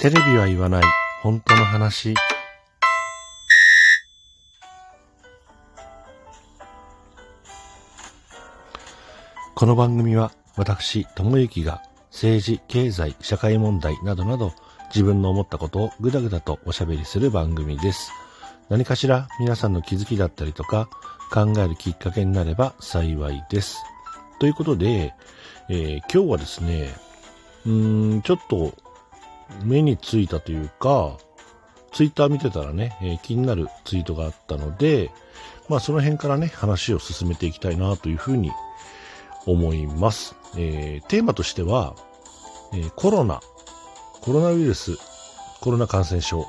[0.00, 0.82] テレビは言わない
[1.20, 2.14] 本当の話。
[9.54, 14.54] この番組は私、ともゆきが政治、経済、社会問題などなど
[14.88, 18.10] 自分の思ったことをぐだぐだとおしゃべりする番組です。
[18.70, 20.88] 何かしら皆さんの気づきだったりとか
[21.30, 23.76] 考えるきっかけになれば幸いです。
[24.38, 25.12] ということで、
[25.68, 26.88] えー、今日はですね、
[27.66, 28.72] うーん、ちょっと
[29.64, 31.16] 目についたというか、
[31.92, 35.10] ツイッター見てたらね、えー、気になるツイートがあったので、
[35.68, 38.50] まあその辺からね、話を進めていきたいなというふうに
[39.46, 40.34] 思います。
[40.56, 41.94] えー、テーマとしては、
[42.72, 43.40] えー、コロナ、
[44.20, 44.96] コロナウイルス、
[45.60, 46.46] コロナ感染症、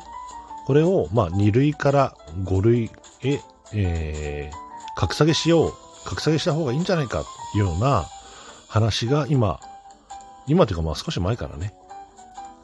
[0.66, 2.92] これを、まあ、2類から5類
[3.24, 3.40] へ、
[3.74, 5.74] えー、格下げしよう、
[6.06, 7.24] 格下げした方がいいんじゃないか。
[7.52, 8.06] というような
[8.68, 9.60] 話が今、
[10.48, 11.74] 今というかまあ少し前からね、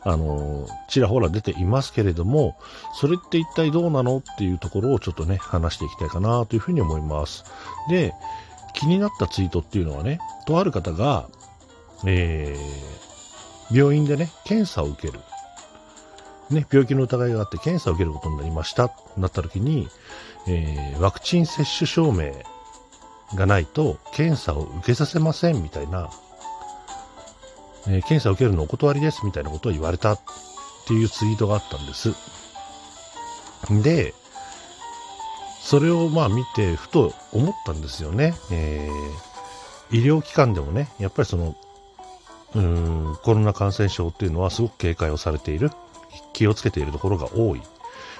[0.07, 2.57] あのちらほら出ていますけれども、
[2.93, 7.43] それって一体どうなのっていうところをちょっとね、話していきたいかなというふうに思います。
[7.89, 8.13] で、
[8.73, 11.27] 気になったツイートっていうのはね、とある方が、
[12.05, 15.19] えー、病院でね、検査を受ける。
[16.51, 19.89] ね、病気の疑いがあって検査を受けることになりました、なった時に、
[20.47, 22.31] えー、ワクチン接種証明
[23.35, 26.09] がないと検査を受けさせませんみたいな
[27.87, 30.19] えー、検査を受けるのお断りですみたいなことを言われたっ
[30.87, 32.13] ていうツイートがあったんです。
[33.83, 34.13] で、
[35.61, 38.33] それをまあ見て、ふと思ったんですよね。
[38.51, 41.55] えー、医療機関でもね、やっぱりその、
[42.55, 45.71] うん、コロナ感染症っていうのはすごく警戒をされている、
[46.33, 47.61] 気をつけているところが多い。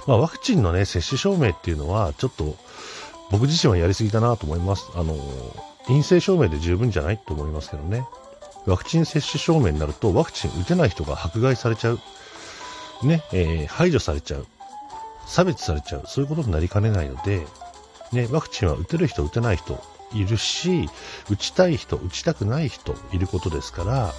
[0.08, 2.56] まあ、ワクチンのね、接種証明っていうのは、ちょっと、
[3.32, 4.90] 僕自身はやりすぎだなと思います。
[4.96, 5.16] あの、
[5.86, 8.06] 陰性証明で十分じゃないと思いますけどね。
[8.68, 12.00] ワクチン接種証明になると、ワクチン打てない人が迫害されちゃう。
[13.02, 14.46] ね、えー、排除されちゃう。
[15.26, 16.04] 差別されちゃう。
[16.06, 17.48] そういうことになりかねないので、
[18.12, 19.82] ね、ワクチンは打てる人、打てない人
[20.14, 20.90] いるし、
[21.30, 24.14] 打ちたい人、打ちたくない人いることですから、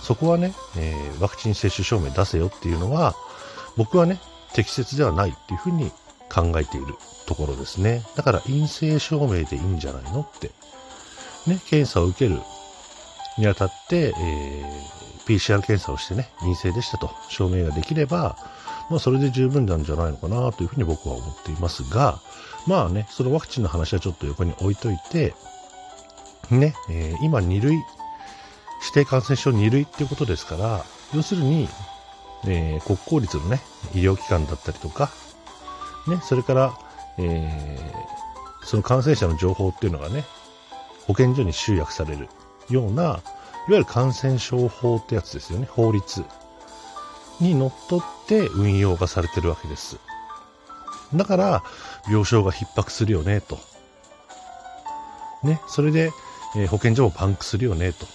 [0.00, 3.16] そこはね、えー、ワクチン接種証明出せよっていうのは、
[3.76, 4.20] 僕はね、
[4.54, 5.90] 適切ではないっていうふうに
[6.32, 6.94] 考えている
[7.26, 8.04] ところですね。
[8.14, 10.52] だから陰性証明でいいんじゃないのって。
[11.46, 12.40] ね、検査を受ける
[13.38, 18.36] にあたって、えー、PCR 検査をしてね、陰性でしたと証明ができれば、
[18.90, 22.20] まあ、それで十分なんじゃないのかなというふうに僕は思っていますが、
[22.66, 25.34] まあね、そのワクチンの話はちょっと横に置いといて、
[26.50, 27.84] ね、えー、今2類、指
[28.94, 30.84] 定感染症2類っていうことですから、
[31.14, 31.68] 要するに、
[32.46, 33.60] えー、国公立のね、
[33.94, 35.10] 医療機関だったりとか、
[36.06, 36.78] ね、それから、
[37.18, 40.24] えー、その感染者の情報っていうのがね、
[41.06, 42.28] 保健所に集約される。
[42.70, 43.22] ような、いわ
[43.68, 46.24] ゆる感染症法ってやつですよね、法律
[47.40, 49.98] にのっとって運用がされてるわけです。
[51.14, 51.62] だから、
[52.06, 53.58] 病床が逼迫するよね、と。
[55.42, 56.12] ね、それで、
[56.56, 58.06] えー、保健所もパンクするよね、と。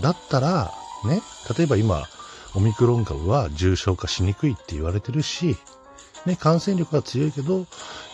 [0.00, 0.72] だったら、
[1.04, 1.22] ね、
[1.56, 2.06] 例えば今、
[2.54, 5.56] オミクロン株は重症化しにくいって言われてるし、
[6.26, 7.66] ね、感染力が強いけど、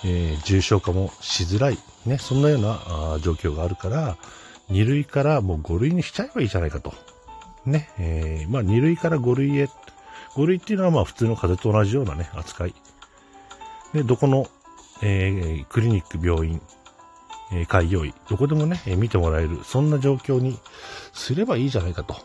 [0.04, 4.16] えー、重症化もしづらい、ね、そんなような状況があるから、
[4.70, 6.92] 2類からもう5類にしちゃえばいいじゃないかと。
[7.64, 9.68] ね、えー、まあ2類から5類へ。
[10.34, 12.74] 5類っていうのはまあ普通の風邪と同じようなね、扱い。
[13.92, 14.46] で、どこの、
[15.02, 16.60] えー、クリニック、病院、
[17.52, 20.58] えー、開業医、どこでもね、えー、見てもらえる、そんな状況に
[21.12, 22.16] すればいいじゃないかと。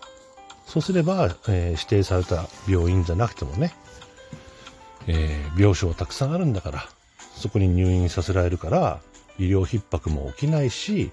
[0.65, 3.73] そうすれば、えー、指定された病院じゃなくてもね、
[5.07, 6.85] えー、病床たくさんあるんだから、
[7.35, 8.99] そこに入院させられるから、
[9.37, 11.11] 医療逼迫も起きないし、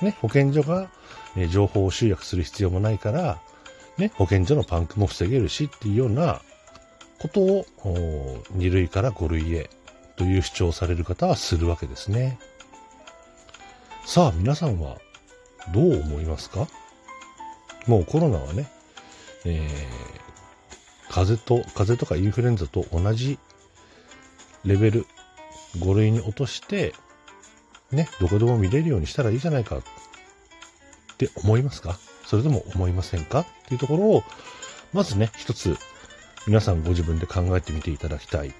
[0.00, 0.90] ね、保健所が、
[1.36, 3.40] え情報を集約する必要もないから、
[3.98, 6.40] ね、保健所のパンクも防げるしっていうような
[7.20, 7.64] ことを、
[8.56, 9.70] 2類から5類へ
[10.16, 12.38] という主張される方はするわけですね。
[14.04, 14.98] さあ、皆さんは
[15.72, 16.66] どう思いますか？
[17.86, 18.70] もうコロナはね、
[19.44, 23.38] えー、風邪と、風邪とかインフルエンザと同じ
[24.64, 25.06] レベル、
[25.78, 26.94] 5類に落として、
[27.92, 29.82] ね、どこでも見れるようにしたらいいじゃないかっ
[31.18, 31.98] て思いますか？
[32.26, 33.40] それとも思いませんか？
[33.40, 34.24] っていうところを、
[34.92, 35.76] まずね、一つ
[36.46, 38.52] 皆さんご自分で考えてみていただきたい。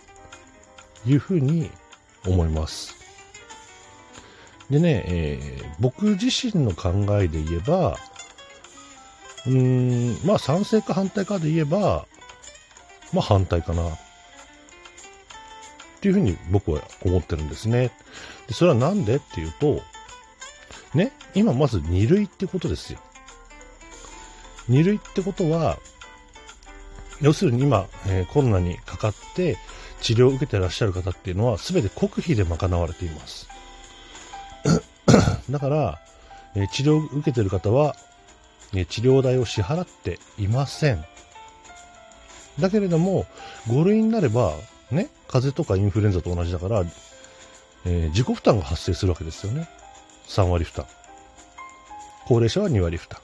[1.05, 1.69] いうふうに
[2.27, 2.95] 思います。
[4.71, 6.91] でね、えー、僕自身の考
[7.21, 7.99] えで言えば、
[9.47, 12.07] うーん、まあ賛成か反対かで言えば、
[13.13, 13.83] まあ反対かな。
[16.03, 17.93] っていうふうに僕は思ってるんですね。
[18.49, 19.83] でそれはなんでっていうと、
[20.95, 22.99] ね、今まず2類ってことですよ。
[24.69, 25.79] 2類ってことは、
[27.21, 29.57] 要するに今、えー、コロナにかかって
[30.01, 33.49] 治療を受けてらっしゃる方っていうのは全て国費で賄われています。
[35.51, 36.01] だから、
[36.57, 37.95] えー、治療を受けてる方は、
[38.75, 41.05] え治療代を支払っていません。
[42.59, 43.25] だけれども、
[43.69, 44.55] 5類になれば、
[44.93, 46.85] ね、風邪とかインフルエンザと同じだから、
[47.85, 49.69] えー、自己負担が発生するわけですよね。
[50.29, 50.87] 3割負担。
[52.27, 53.21] 高齢者は2割負担。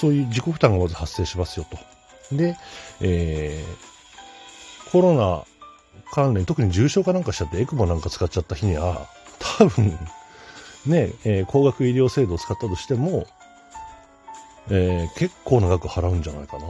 [0.00, 1.66] そういう自己負担がまず発生しますよ
[2.30, 2.36] と。
[2.36, 2.56] で、
[3.00, 5.44] えー、コロナ
[6.12, 9.08] 関連、特に重症化なんかしちゃって、エクモなんか使っちゃった日には、
[9.58, 9.98] 多分、
[10.86, 13.26] ね、えー、高額医療制度を使ったとしても、
[14.70, 16.64] えー、結構な額払うんじゃないかな。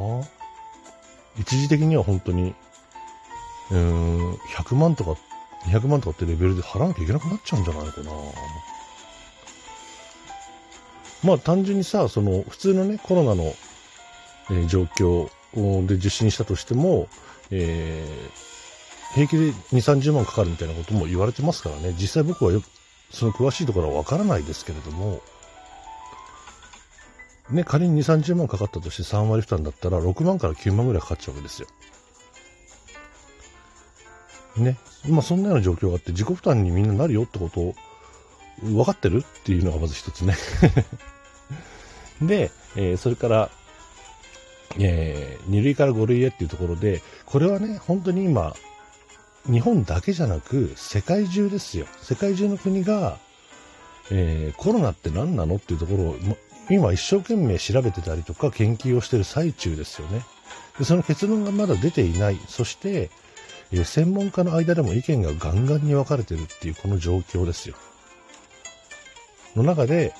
[1.38, 2.54] 一時的には本当に、
[3.70, 5.16] うん、100万とか
[5.64, 8.10] 200万とかってレベルで払わなきゃいけなくなっちゃうんじゃないかな。
[11.22, 13.54] まあ単純にさ、その普通のね、コロナの、
[14.50, 15.28] え、状況
[15.86, 17.08] で受診したとしても、
[17.50, 22.62] えー、平気で2、30万かかるみたいなことも言われてますからね、実際僕はよ、
[23.10, 25.22] その詳しいところはわからないですけれども、
[27.50, 31.68] ね、仮に2、30万かかったとして3割負担だったら6万から9万ぐらいかかっちゃうわけですよ。
[34.56, 34.78] ね。
[35.08, 37.74] まあそんなような状況があって自己負担にみんななるよってことを
[38.62, 40.36] 分かってるっていうのがまず一つね
[42.22, 43.50] で、えー、それから、
[44.78, 48.54] えー、2類から5類へっていうところで、これはね、本当に今、
[49.50, 51.86] 日本だけじゃなく、世界中ですよ。
[52.00, 53.18] 世界中の国が、
[54.10, 56.16] えー、コロナって何なのっていうところを、
[56.70, 60.22] 今一生懸命調べてたりとか研究をしてる最中ですよね。
[60.78, 62.40] でその結論がまだ出ていない。
[62.48, 63.10] そして、
[63.80, 67.76] え専門家の間でも意見がガンガンに分かれてるっていうこの状況ですよ。
[69.56, 70.14] の中で、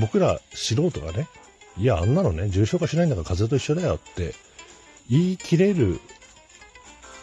[0.00, 1.28] 僕ら素人がね、
[1.76, 4.34] いや、あんなのね、重症化しないんだから風邪と一緒だよって
[5.08, 6.00] 言い切れる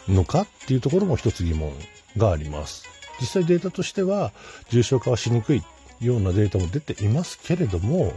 [0.08, 1.72] のかっていうところも一つ疑問
[2.16, 2.84] があります。
[3.20, 4.32] 実際データとしては
[4.68, 5.62] 重症化はしにくい
[6.00, 8.12] ようなデータも出ていますけれども、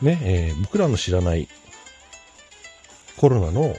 [0.00, 1.48] ね、えー、僕らの知らない
[3.16, 3.76] コロナの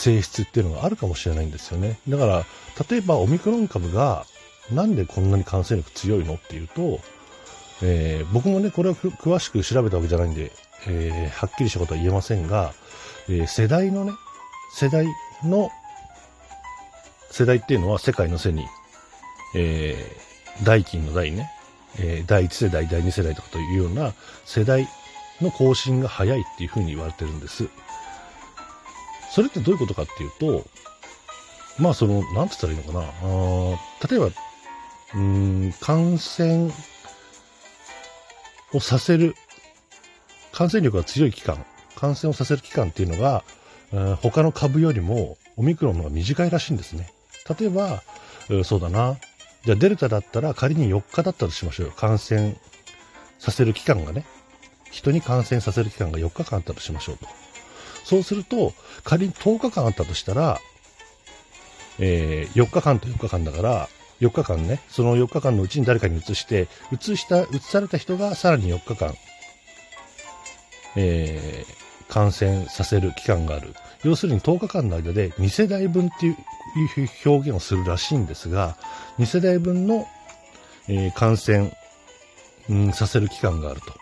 [0.00, 1.98] 性質っていうのがあるかもしれないんですよね。
[2.08, 2.46] だから、
[2.88, 4.24] 例えばオミクロン株が
[4.72, 7.00] なんでこんなに感染力強いのっていうと、
[7.82, 10.52] えー、僕もね、これは詳しく調べたわけじゃないんで、
[10.86, 12.72] えー、はっきりしたことは言えませんが、
[13.28, 14.12] えー、世代のね、
[14.74, 15.06] 世代
[15.44, 15.70] の、
[17.30, 18.64] 世代っていうのは世界の背に、
[19.54, 21.50] えー、代金の代ね、
[21.98, 24.14] えー、第1世代、第2世代とかというような
[24.46, 24.88] 世代
[25.42, 27.68] の更新が早いっていうふうに言われてるんです。
[29.30, 30.64] それってどういうことかっていうと、
[31.78, 33.00] まあその、なんて言ったらいいのかな。
[33.00, 34.30] あ例えば、
[35.14, 36.70] うん、感染
[38.72, 39.34] をさせる、
[40.52, 41.64] 感染力が強い期間、
[41.96, 43.44] 感染をさせる期間っていうのが、
[44.22, 47.12] 他の株よりもオミクロンの方が短いらしいんですね。
[47.58, 48.02] 例えば、
[48.64, 49.16] そうだな。
[49.64, 51.92] じゃデルタだったら仮に4日だったとしましょうよ。
[51.92, 52.56] 感染
[53.38, 54.24] させる期間がね。
[54.90, 57.26] 人に感染させる期間が4日間あったとしましょうと。
[58.10, 58.72] そうすると、
[59.04, 60.58] 仮に10日間あったとしたら、
[62.00, 63.88] えー、4日間と4日間だから、
[64.20, 69.14] 4日間ね、その4日間のうちに誰かに移して、移した、移された人がさらに4日間、
[70.96, 73.74] えー、感染させる期間がある。
[74.02, 76.36] 要するに10日間の間で2世代分っていう
[77.26, 78.76] 表現をするらしいんですが、
[79.20, 80.08] 2世代分の、
[80.88, 81.72] えー、感染、
[82.68, 83.99] うん、させる期間があると。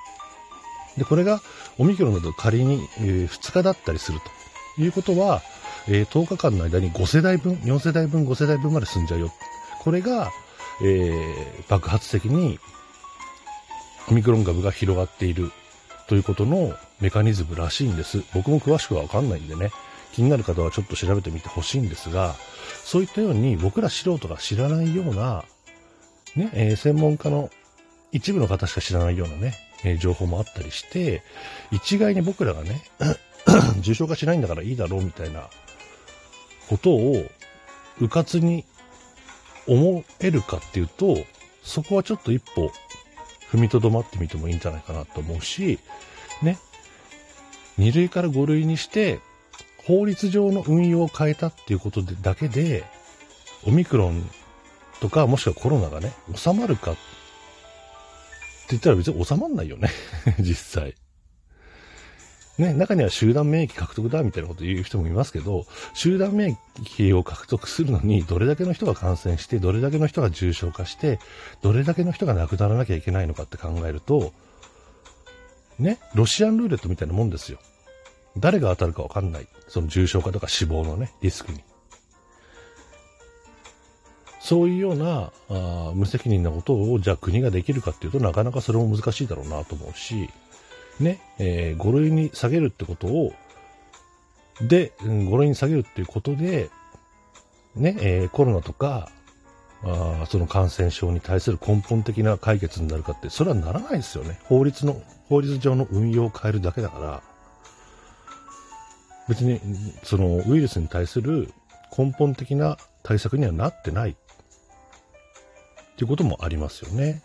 [0.98, 1.40] で、これが
[1.78, 4.18] オミクロンだと仮に、え、2日だったりする
[4.76, 5.42] ということは、
[5.88, 9.32] え、10日間の間に5世代分、4世代分、5世代分まで済んじゃうよ。
[9.80, 10.30] これが、
[10.82, 12.58] えー、爆発的に
[14.10, 15.50] オミクロン株が広がっている
[16.08, 18.22] ということのメカニズムらしいんです。
[18.34, 19.70] 僕も詳しくはわかんないんでね、
[20.12, 22.34] 気になる方はちょっと調べてみてほしいんですが、
[22.84, 25.44] そういったように僕ら素人が知らないような、
[26.36, 27.50] ね、えー、専門家の
[28.12, 31.22] 一部の方しか知らないようなね、えー、情報もあったりして、
[31.70, 32.82] 一概に僕らがね、
[33.80, 35.48] 重症化しないんだからいいだろうみたいな
[36.68, 37.24] ことを、
[38.00, 38.64] うかつに
[39.66, 41.18] 思えるかっていうと、
[41.62, 42.70] そこはちょっと一歩
[43.50, 45.78] 踏みとどまってみてもいいんじゃないかなと思うし、
[46.42, 46.58] ね、
[47.78, 49.20] 2類から5類にして、
[49.86, 52.84] 法律上の運用を変えたっていうことでだけで、
[53.66, 54.28] オミクロン
[55.00, 56.94] とか、もしくはコロナがね、収まるか
[58.68, 59.90] って言ったら別に収まんないよね
[60.38, 60.94] 実際。
[62.58, 71.20] ね、中には集団免疫獲得だみたいなこと言う人もいますけど、集団免疫を獲得するのに、どれだけの人が感染して、どれだけの人が重症化して、
[71.62, 74.32] どれだけの人が亡くならなきゃいけないのかって考えると、
[75.78, 77.60] ね、ロシアンルーレットみたいなもんですよ。
[78.36, 79.46] 誰が当たるかわかんない。
[79.68, 81.62] その重症化とか死亡のね、リスクに。
[84.48, 90.30] そういうようなあ無責任なことをじゃあ国ができるかっていうとなかなかそれも難しいだろうなと思うし、
[91.00, 93.34] ね、えー、5類に下げるってことを、
[94.62, 96.70] で、5類に下げるっていうことで、
[97.76, 99.10] ね、えー、コロナとか、
[99.84, 104.40] あその感染症に対する根本的な解決になるかって、それはならないですよね。
[104.44, 107.22] 法律の、法律上の運用を変えるだけだから、
[109.28, 109.60] 別に、
[110.04, 111.52] そのウイルスに対する
[111.98, 114.16] 根本的な対策にはなってない
[115.98, 117.22] っていうこともありますよね。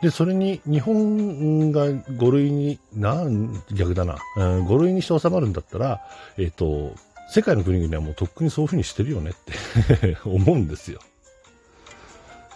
[0.00, 3.24] で、それに日本が5類に、な、
[3.72, 6.06] 逆だな、うん、5類にして収まるんだったら、
[6.38, 6.94] えっ、ー、と、
[7.28, 11.00] 世界の国々はもうとっくにそういうふうにしてるよねって 思うんですよ。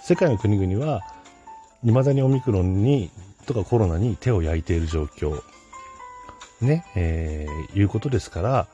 [0.04, 1.02] 世界の国々は、
[1.82, 3.10] 未だにオミクロンに、
[3.46, 5.42] とかコロナに手を焼いている状況、
[6.60, 8.68] ね、えー、いうことですから、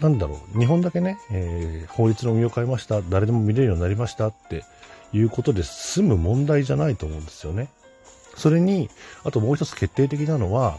[0.00, 4.64] なんだろう、日本だけね、えー、法律の運用を変えました、誰でも見れるようになりましたって
[5.12, 7.68] いうことで済む問題じゃないと思うんですよね。
[8.36, 8.90] それに、
[9.22, 10.78] あともう一つ決定的なのは、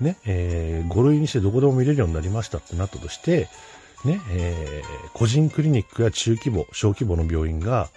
[0.00, 3.48] ね、えー、5類にしてどこでも見れるようになりましたってなったとして、
[4.04, 7.88] ね、えー、個人クリニックや中規模、小規模の病院が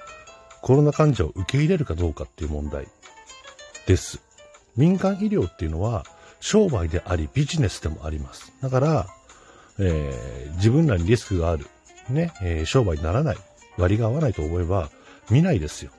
[0.62, 2.88] コロナ患者を受け入れるかどうかっていう問題
[3.86, 4.22] です。
[4.76, 6.06] 民間医療っていうのは
[6.40, 8.52] 商売でありビジネスでもあります。
[8.62, 9.08] だから、
[9.80, 11.68] えー、自分らにリスクがある、
[12.10, 13.38] ね、えー、商売にならない、
[13.78, 14.90] 割が合わないと思えば
[15.30, 15.92] 見ないですよ。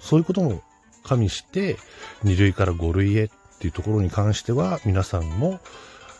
[0.00, 0.62] そういうことも
[1.04, 1.76] 加味して、
[2.24, 5.60] 2類から5類へっていうところに関しては、皆さんも、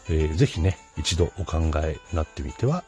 [0.08, 2.84] えー、ぜひね、一度お考えになってみては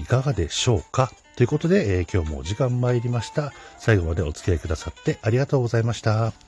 [0.00, 3.52] いかがでしょうかということで、えー、今日もお時間参りました。
[3.78, 6.47] 最後までお付き合いくださってありがとうございました。